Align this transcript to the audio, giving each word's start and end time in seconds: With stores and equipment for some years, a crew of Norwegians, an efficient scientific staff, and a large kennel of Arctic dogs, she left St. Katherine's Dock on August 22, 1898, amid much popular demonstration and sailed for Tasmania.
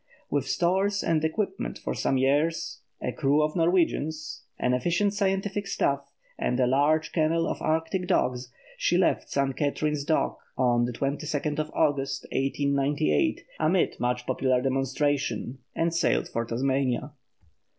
With 0.31 0.47
stores 0.47 1.03
and 1.03 1.23
equipment 1.23 1.77
for 1.77 1.93
some 1.93 2.17
years, 2.17 2.81
a 3.03 3.11
crew 3.11 3.43
of 3.43 3.55
Norwegians, 3.55 4.43
an 4.57 4.73
efficient 4.73 5.13
scientific 5.13 5.67
staff, 5.67 6.11
and 6.39 6.59
a 6.59 6.65
large 6.65 7.11
kennel 7.11 7.45
of 7.47 7.61
Arctic 7.61 8.07
dogs, 8.07 8.51
she 8.79 8.97
left 8.97 9.29
St. 9.29 9.55
Katherine's 9.55 10.03
Dock 10.03 10.39
on 10.57 10.87
August 10.89 10.97
22, 11.31 11.49
1898, 11.55 13.45
amid 13.59 13.99
much 13.99 14.25
popular 14.25 14.59
demonstration 14.59 15.59
and 15.75 15.93
sailed 15.93 16.27
for 16.27 16.45
Tasmania. 16.45 17.11